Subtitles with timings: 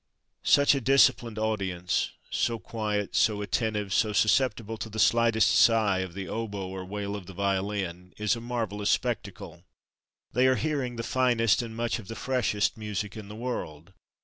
[0.41, 6.15] Such a disciplined audience, so quiet, so attentive, so susceptible to the slightest sigh of
[6.15, 9.61] the oboe or wail of the violin, is a marvellous spectacle.
[10.33, 13.93] They are hearing the finest and much of the freshest music in the world.